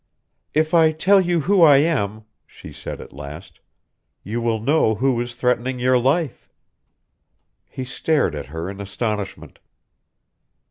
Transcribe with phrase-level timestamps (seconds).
[0.55, 3.59] "If I tell you who I am," she said at last,
[4.23, 6.49] "you will know who is threatening your life."
[7.69, 9.59] He stated at her in astonishment.